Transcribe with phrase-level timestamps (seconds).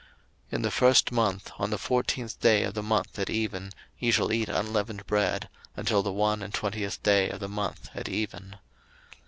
[0.47, 4.09] 02:012:018 In the first month, on the fourteenth day of the month at even, ye
[4.09, 8.55] shall eat unleavened bread, until the one and twentieth day of the month at even.